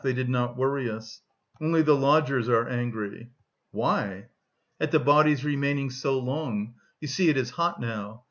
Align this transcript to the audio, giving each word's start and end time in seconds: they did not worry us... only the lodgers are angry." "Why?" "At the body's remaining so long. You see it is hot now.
they 0.03 0.13
did 0.13 0.27
not 0.29 0.57
worry 0.57 0.89
us... 0.89 1.21
only 1.61 1.83
the 1.83 1.95
lodgers 1.95 2.49
are 2.49 2.67
angry." 2.67 3.29
"Why?" 3.69 4.29
"At 4.79 4.89
the 4.89 4.97
body's 4.99 5.45
remaining 5.45 5.91
so 5.91 6.17
long. 6.17 6.73
You 6.99 7.07
see 7.07 7.29
it 7.29 7.37
is 7.37 7.51
hot 7.51 7.79
now. 7.79 8.19